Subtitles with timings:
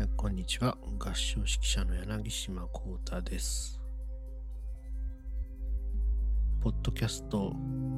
[0.00, 0.78] えーこんにちは。
[0.98, 3.78] 合唱指揮者の柳島幸太です。
[6.62, 7.52] ポッドキャスト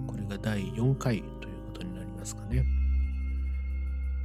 [0.09, 2.65] これが第4回ということになりますかね、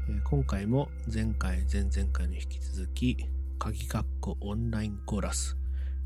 [0.10, 3.16] えー今回も前回前々回の引き続き
[3.60, 5.56] 鍵括弧オンラインコーラス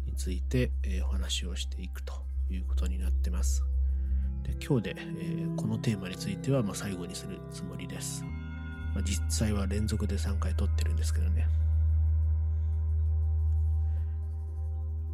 [0.05, 2.13] について、えーお話をしていくと
[2.49, 3.63] いうことになってます。
[4.43, 8.25] で今日で、えーこのテーマについてはまあ最後にするつもりです。
[8.93, 11.47] まあ、実際は連続で3回撮ってるんですけどね。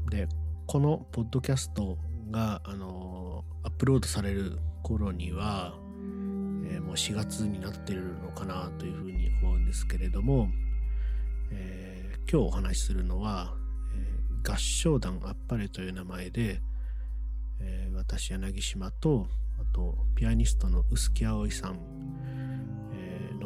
[0.10, 0.28] で、
[0.66, 1.98] このポッドキャスト
[2.32, 5.74] が、あのーアップロードされる頃には、
[6.70, 10.50] えーもう4月になってるのかなというふうに思うんですけれども、
[11.52, 13.54] えー今日お話しするのは、
[13.96, 16.62] え合唱団あっぱれという名前で、
[17.60, 19.28] え私柳島と
[19.60, 21.80] あとピアニストの臼木葵さん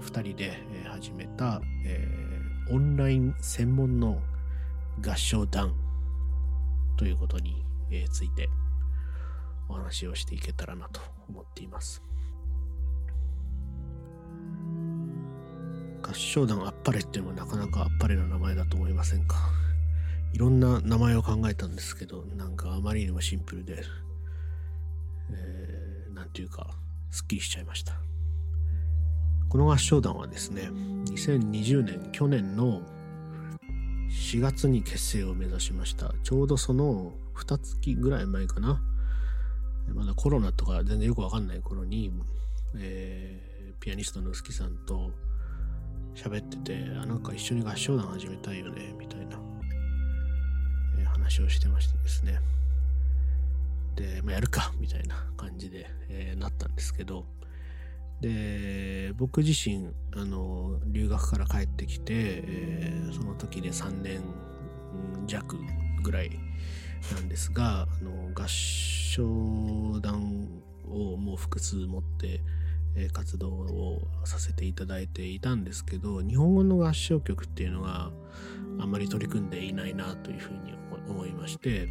[0.02, 0.54] えーの2人で
[0.90, 2.42] 始めた、えー
[2.74, 4.22] オンライン専門の
[5.06, 5.74] 合唱団
[6.96, 7.66] ということに
[8.12, 8.48] ついて
[9.68, 12.02] お話をしていけたらなと思っています。
[16.02, 19.36] 合唱団あっぱれっていうのもなかなかあっぱれな名前だと思いませんか？
[20.34, 23.84] いろんな名前を考えたんですけど、なんかあまりにもシンプルで、
[25.32, 26.68] えーなんていうか、
[27.10, 27.96] すっきりしちゃいました。
[29.52, 30.70] この合唱団はですね、
[31.10, 32.82] 2020年、去年の
[34.10, 36.14] 4月に結成を目指しました。
[36.24, 38.82] ちょうどその2月ぐらい前かな。
[39.94, 42.14] まだコロナとか全然よくわかんない頃に、
[42.78, 45.12] えーピアニストの臼木さんと
[46.16, 49.38] 喋ってて、あ、なんか一緒に合唱団始めたいよね、みたいな、
[50.98, 52.40] えー話をしてましてですね。
[53.98, 57.26] で、まあ、やるか、みたいな感じで、えーなったんですけど、
[58.22, 64.22] で僕自身あの留学から帰ってきて、えーその時で3年
[65.28, 65.58] 弱
[66.02, 66.32] ぐらい
[67.14, 70.48] なんですがあの合唱団
[70.90, 72.42] をもう複数持って、
[72.96, 78.12] え活動をさせていただいていたんですけど日本語の合唱曲っていうのが
[78.80, 80.74] あんまり取り組んでいないなというふうに
[81.08, 81.88] 思思いまして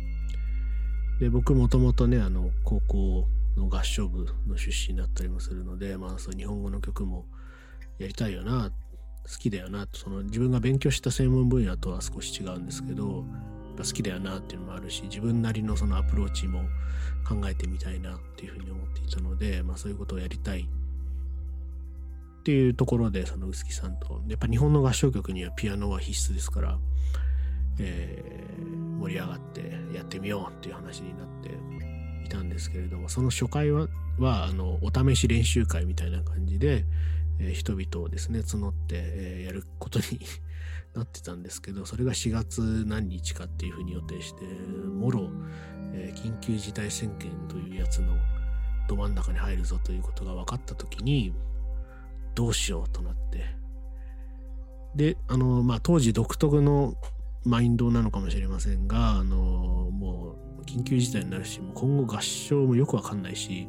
[1.19, 7.27] で僕もともとねあの高校の合唱部の出身だったりもするので、まあ、そう日本語の曲も
[7.99, 8.71] やりたいよな
[9.31, 13.25] 好きだよなその自分が勉強した専門分野とは少し違うんですけど
[13.77, 16.63] 好きだよなっていうのもあるし自分なりのそのアプローチも
[17.27, 24.23] 考えてみたいなっていうふうに思っていたので、まあ、そういうことをやりたいっていうところでその臼木さんと。
[24.27, 26.79] やっぱ日本の合唱曲にはピアノは必須ですから、
[27.79, 29.61] えー盛り上がって
[29.95, 31.51] やってみようっていう話になって
[32.31, 36.87] たんですけれどもその初回はあのお試し練習会みたいな感じで、
[37.39, 40.21] えー人々をですね募って、えーやることに
[40.95, 45.31] なってたんですけどそれが4月何日かっていうふうに予定してもろ、
[45.93, 48.15] えー緊急事態宣言というやつの
[48.89, 51.35] ど真ん中に入るぞということが分かった時に
[52.35, 53.61] どうしようとなって。
[54.95, 56.95] であのまあ当時独特の
[57.45, 59.80] マインドなのかもしれませんがあの
[60.71, 63.69] 緊急事態になるしもう今後合唱もよくわかんないし、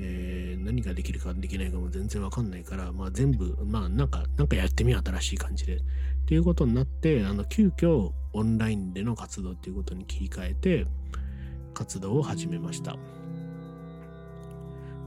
[0.00, 5.76] えー何ができるかできないかも全然わかんないから、まあ、全部まあなんかなんかやってみよう新しい感じで。
[5.76, 10.86] っていうことになってあの急遽オンラインでの活動っていうことに切り替えて
[11.72, 12.96] 活動を始めました。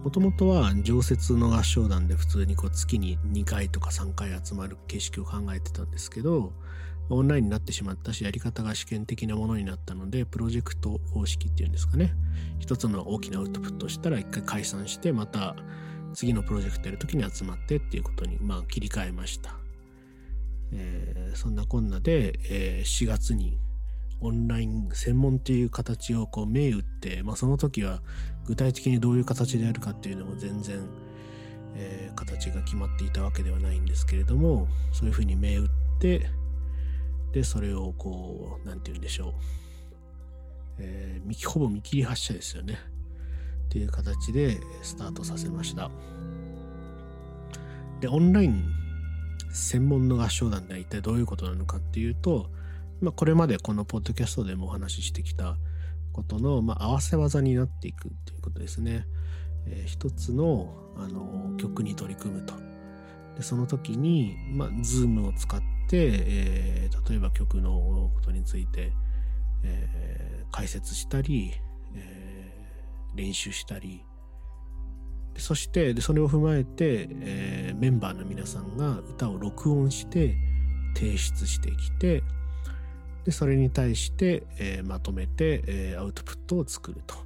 [0.01, 6.53] もともとは常設の合唱団で普通にこう月に2回とか3回集まる形式を考えてたんですけど
[7.09, 12.14] オンラインになってしまったしやり方が試験的なものになったのでプロジェクト方式っていうんですかね。
[12.59, 15.56] 一つの大きなアウトプットしたら一回解散してまた
[16.14, 19.56] 次のプロジェクトやるときに集まってっていうことにまあ切り替えました、
[20.72, 23.59] えーそんなこんなで、えー4月に
[24.19, 28.02] オンライン専門っていう形をこう銘打って、まあ、その時は
[28.46, 30.81] 具体的にどういう形でやるかっていうのも全然、
[31.75, 35.69] えー形が決まっていたわけではないんですけれどもそういうふうに銘打っ
[36.00, 36.30] て
[37.31, 39.34] でそれをこうなんて言うんでしょう、
[40.80, 42.78] えーほぼ見切り発車ですよね。
[43.66, 45.92] っていう形でスタートさせました。
[48.02, 48.64] でオンライン
[49.52, 52.50] 専門の合唱団では一体どういうことなのかっていうと、
[53.02, 55.58] まあ、これまでこのポッドキャストでもお話ししてきた
[56.14, 59.06] ことの、まあ、合わせ技になっていくっていうことですね、
[59.68, 62.56] えー一つのあの曲に取り組むと。
[63.36, 68.91] でその時に、まあ、Zoom を使って、えー例えば曲のことについて、
[69.63, 71.53] えー解説したり、
[71.95, 74.03] えー練習したり
[75.36, 80.36] そしてでそれを踏まえて、えメンバーの皆さんが歌を録音して
[80.95, 82.24] 提出してきて
[83.25, 87.21] でそれに対して、え、まとめて、え、アウトプットを作ると、ま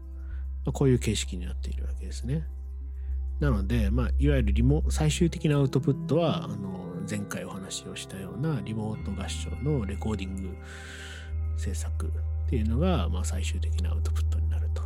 [0.69, 2.45] あ、こういう形式になっているわけですね。
[3.39, 10.56] なので、まあ、いわゆるリモ最終的なアウトプットはあの前回お話をしたようなリモート合唱のレコーディング
[11.58, 12.10] 制作っ
[12.50, 14.84] ていうのが、まあ、最終的なアウトプットになると。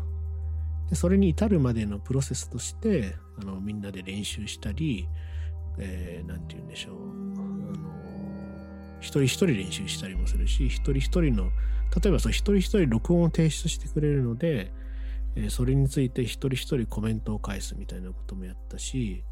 [0.90, 5.08] でそれに至るまでのプロセスとしてあのみんなで練習したり
[5.78, 6.98] 何、えー、て言うんでしょうあ
[7.44, 7.98] の
[9.00, 11.52] 一人一人練習したりもするし一人一人の
[11.96, 14.72] 例えばその一人一人録音を提出してくれるので、
[15.36, 19.24] えー、それについて一人一人コメントを返すみたいなこともやったし、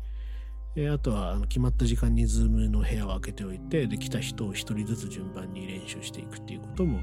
[0.75, 6.99] え、あとはあの決まった時間にズームの部屋を開けておいてで来た人を一人ずつ順番に練習していくっていうことも、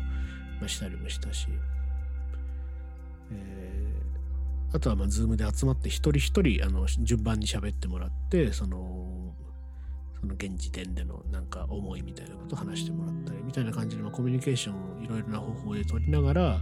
[0.60, 1.48] ま、したりもしたし、
[3.30, 9.34] えー、あとはまあズームで集まって一人一人あの順番に喋ってもらってその
[10.20, 16.60] その現時点でのなんか思いみたいなことを話してもらったりみたいな感じで、まあ、コミュニケーションをいろいろな方法で取りながら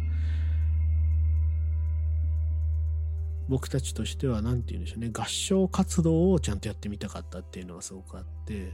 [3.50, 8.72] 僕たちとしては何て言うんでしょうね合唱活動をちゃんとやってみたかったっていうのがすごくあって、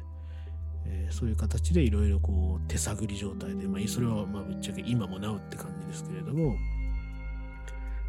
[0.84, 6.56] えー、そういう形でいろいろこう手探り状態で、まあ、それはまあぶっちゃけ今もなおって感じですけれども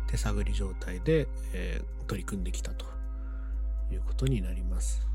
[0.07, 2.85] 手探り状態で、えー、取り組んできたと
[3.89, 5.07] いうことになります。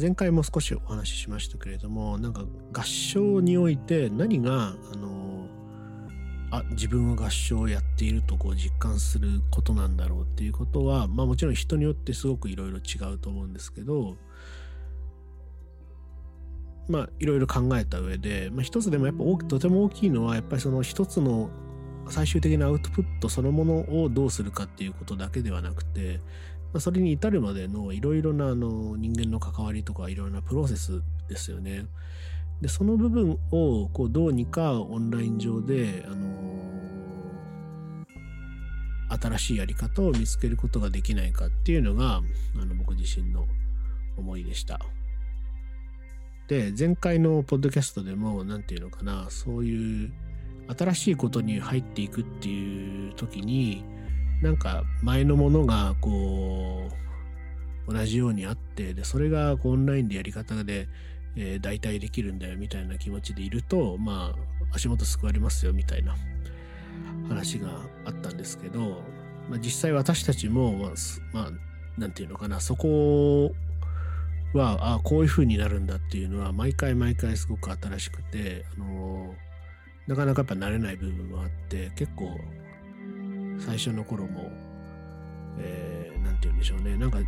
[0.00, 5.37] 前回も少しお話ししましたけれどもなんか合唱において何があの
[6.50, 14.16] あ自分は合唱をやっているとこう実感することなんだろうっていうことはまあもちろん人によってすごくいろいろ違うと思うんですけど
[16.88, 21.50] まあいろいろ考えた上で、まあ、一つでもやっぱ大きとても大きいのはやっぱりその一つの
[22.08, 26.20] 最終的なアウトプットそのものをどうするかっていうことだけではなくて
[26.72, 31.86] まあ、それに至るまでのいろいろなあの人間の関わりとかいろいろなプロセスですよね。
[32.60, 42.20] でその部分をこうどうにかオンライン上で、あのー、新しいやり方を見つけることができないかっていうのが
[42.60, 43.46] あの僕自身の
[44.16, 44.80] 思いでした。
[46.48, 50.12] で前回のポッドキャストでも何て言うのかなそういう
[50.78, 53.84] 新しいことに入っていくっていう時に
[54.42, 56.88] なんか前のものがこ
[57.86, 60.88] う同じようにあってでそれがこうオンラインでやり方で、
[61.38, 66.14] えー、代替できるんだよみたいな気持ちでいるとまあ足元救われますよみたいな
[67.28, 67.68] 話が
[68.04, 69.02] あったんですけど、
[69.48, 70.90] まあ、実際私たちもまあ、
[71.32, 73.52] まあ、なんていうのかなそこ
[74.52, 82.38] はあこういう風になるんだっていうのは毎回毎回すごく新しくて、あのー、なかなかやっぱ慣れない部分もあって結構
[83.58, 84.50] 最初の頃も、
[85.58, 86.96] えー、て言うんでしょうね。
[86.96, 87.18] なんか、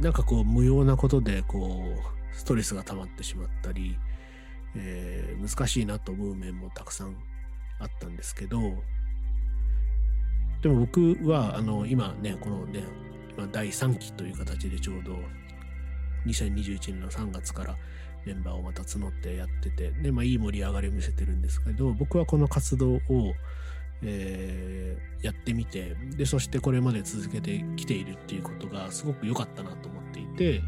[0.00, 3.98] なんかこう、無用なことで、こう、ストレスが溜まってしまったり、
[4.76, 7.16] えー、難しいなと思う面もたくさん
[7.80, 8.58] あったんですけど、
[10.62, 12.84] でも僕は、あの、今ね、このね、
[13.36, 15.16] 今第3期という形でちょうど
[16.26, 17.76] 2021年の3月から
[18.24, 23.00] メンバーをまた募ってやってて、で、まあいい盛り上がりを見せてるんですけど、僕はこの活動を、
[24.02, 30.62] えー、やってみてでそしてこれまで続けてきているっていうことがすごく良かったなと思っていて、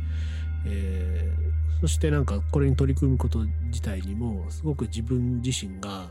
[0.66, 1.15] えー、
[1.80, 6.08] そしてなんかこれに取り組むこと自体にもすごく自分自身が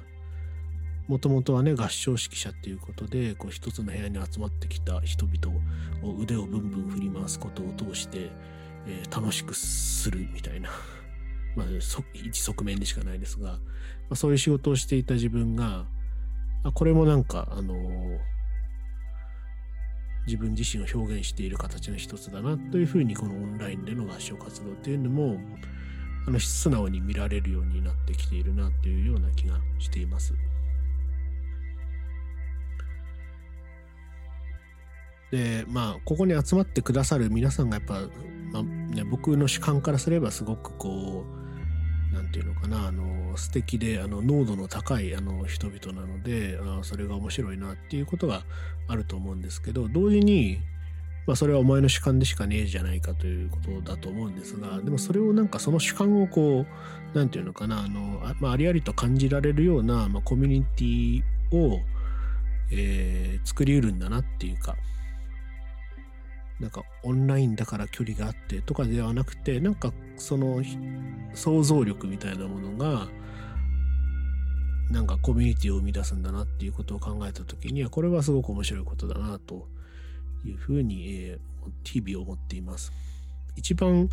[1.07, 5.59] もともとはね合唱指揮者っていうことでこう一つの部屋に集まってきた人々
[6.03, 8.31] を腕をブンブン振り回すことを通して、
[8.87, 10.69] えー、楽しくするみたいな。
[11.55, 11.67] まあ、
[12.13, 13.59] 一側面でしかないですが、ま
[14.09, 15.85] あ、そういう仕事をしていた自分が、
[16.63, 18.19] あこれもなんか、あのー、
[20.25, 25.39] 自分自身を表現している形の一つだなというふうにこのオンラインでの合唱活動っていうのも
[26.27, 30.33] あの素直に見られるようになってきているなというような気がしています。
[35.31, 38.01] でまあここに集まってくださる皆さんがやっぱ、
[38.51, 41.44] まあね、僕の主観からすればすごくこう
[42.15, 48.43] 何て言うのかなあの素敵であの濃度の高いあの人々なのであそれが面白いなっていうことが
[48.87, 50.59] あると思うんですけど同時に、
[51.27, 61.81] まあ、それはお前の主観でしかねえじゃないかということだと思うんですがでもそれをなんかその主観をこう何て言うのかなあのあ,、まあ、ありありと感じられるような、まあ、コミュニティを、
[62.71, 64.75] えー、作りうるんだなっていうか
[66.59, 70.61] なんかオンラインだから距離があってとかではなくてなんかその
[71.33, 73.07] 想像力みたいなものが
[74.89, 79.67] なんかコミュニティを生み出すんだなっていうことを考えた時にはこれはすごく面白いことだなと
[80.45, 81.39] いうふうに、え、
[81.83, 82.93] 日々思っています。
[83.55, 84.09] 一番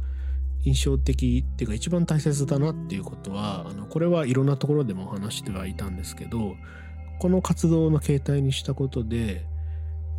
[0.64, 6.54] 印象的っていうか一番大切だなっていうことはあのこれはいろんなところでも話してはいたんですけど
[7.18, 9.46] この活動の形態にしたことで、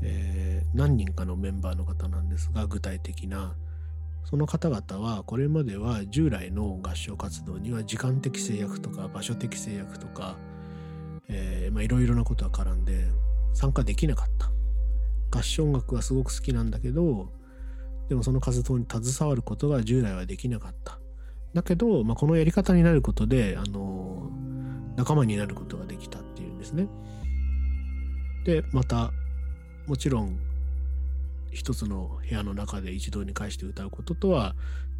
[0.03, 3.55] えー、何人かのメンバーの方なんですが具体的な。
[4.25, 10.37] その方々はこれまでは従来の合唱活動には時間的制約とか場所的制約とか
[11.27, 13.05] いろいろなことが絡んで
[13.53, 14.49] 参加できなかった。
[15.37, 17.31] 合唱音楽はすごく好きなんだけど
[18.07, 20.99] でもその活動に携わることが従来はできなかった。
[21.53, 24.31] だけど、まあ、このやり方になることであの
[24.95, 26.87] 仲間になることができたっていうんですね。
[28.45, 29.11] でまた
[29.87, 30.37] もちろん
[31.51, 34.55] 一つの部屋の中で一堂に会して歌うこととは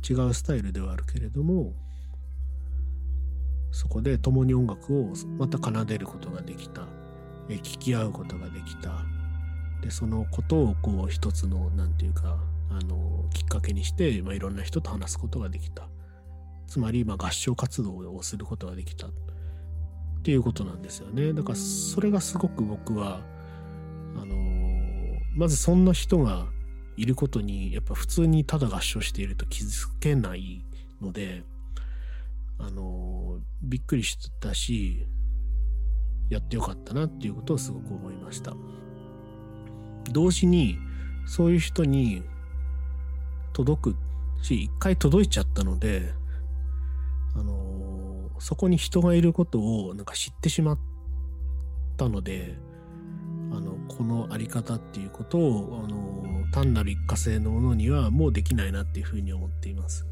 [0.08, 1.74] 違うスタイルではあるけれども
[3.72, 6.88] そこで共に音楽をまた奏でることができた。
[7.50, 8.92] 聴き合うことができた。
[9.82, 12.38] でそのことをこう一つの何て言うか
[12.70, 15.90] あのきっかけにして、まあ、いろんな人と話すことができた。
[16.68, 19.08] つまり、ま、合唱活動をすることができた。
[19.08, 19.12] っ
[20.24, 21.34] ていうことなんですよね。
[21.34, 23.22] だからそれがすごく僕は
[24.16, 24.62] あの
[25.34, 26.48] まずそんな人が
[26.96, 30.63] いることにやっぱ普通にただ合唱していると気づけない
[31.02, 31.44] ので
[32.60, 35.08] あのびっくりしたし
[36.30, 38.54] やってよかったなっていうことをすごく思いました。
[40.12, 40.78] 同時に
[41.25, 42.24] そういう人に
[43.54, 43.96] 届く
[44.42, 46.13] し一回届いちゃったので
[47.36, 50.80] あのそこに人がいることをなんか知ってしまっ
[51.98, 52.58] たので
[53.88, 60.06] このあり方っていうことをあの単なる一過性のものにはもうできないなっていうふうに思っています。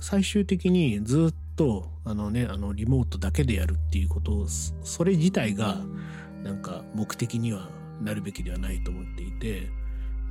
[0.00, 5.76] 最終的にずっとあのねあのリモートだけでやるっていうことをそれ自体が
[6.42, 7.68] なんか目的には
[8.00, 9.68] なるべきではないと思っていて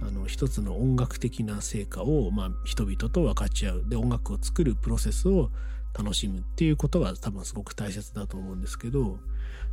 [0.01, 3.83] あの一つの音楽的な成果を、まあ、人々と分かち合う。
[3.87, 5.51] で音楽を作るプロセスを
[5.97, 9.19] 楽しむっていうことが多分すごく大切だと思うんですけど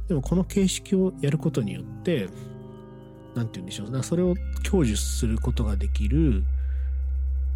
[0.09, 2.29] でもこの形式をやることによって
[3.35, 4.35] 何て言うんでしょうそれを
[4.69, 6.45] 享受することができる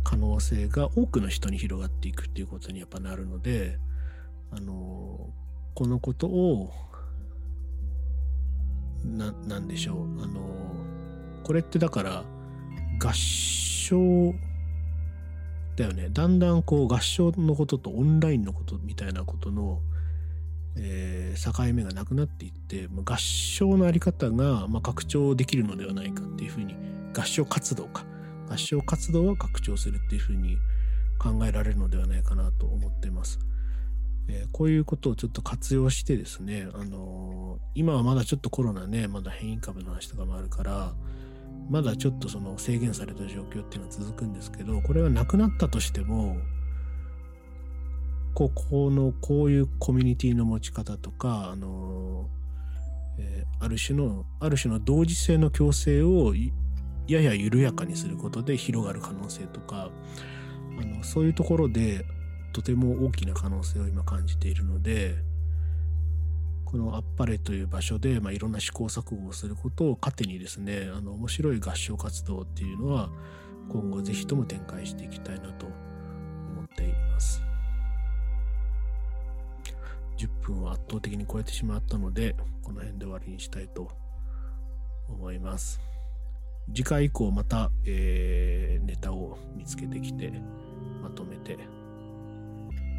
[0.04, 3.78] 可能性が多くの人に広がっていくっていうことにやっぱなるので
[4.50, 5.30] あの
[5.74, 6.70] このことを
[9.04, 10.40] ななんでしょうあの
[11.44, 12.24] これってだから
[13.02, 14.34] 合唱
[15.76, 19.80] だよねだんだんこう合唱のこととオンラインのことみたいなことの、
[20.76, 26.74] えー、境目がなくなっていって合唱の在り方が、まあ、拡張できるのではないかっていうふうに
[27.14, 28.04] 合唱活動か
[28.48, 30.58] 合唱活動は拡張するっていうふうに
[31.18, 33.38] 考えられるのではないかなと思ってます。
[34.28, 40.94] え、こういうことをちょっと活用してですね、あのー、今はまだちょっとコロナね、まだ変異株の話とかもあるから、
[41.70, 46.36] まだちょっとその制限された状況っていうのは続くんですけど、これがなくなったとしても、
[48.34, 52.28] ここのこういうコミュニティの持ち方とか、あの、
[53.18, 56.34] えー、ある種の、ある種の同時性の強制を
[57.06, 59.90] やや緩やかにすることで広がる可能性とか
[60.78, 62.04] あのそういうところで
[62.52, 65.16] とても大きな可能性を今感じているので
[66.70, 73.10] このあっぱれという場所で、まあ、いろんな試行錯誤をすることを糧にですねあの面白い合唱活動っていうのは
[73.68, 77.42] 今後ぜひとも展開していきたいなと思っています。
[80.16, 83.90] 10分は圧倒的に超えてしまったのでこの辺で終わりにしたいと
[85.08, 85.80] 思います。
[86.72, 90.32] 次回以降また、えー、ネタを見つけてきて
[91.02, 91.58] まとめて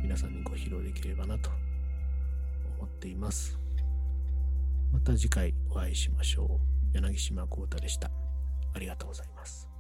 [0.04, 1.52] 皆さんにご披露できればなと
[2.80, 3.61] 思っています。
[5.04, 6.60] また次回お会いしましょ
[6.94, 6.96] う。
[6.96, 8.12] 柳島幸太でした。
[8.76, 9.71] ありがとうございます。